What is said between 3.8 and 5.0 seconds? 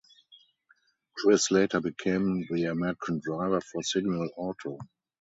Signal Auto.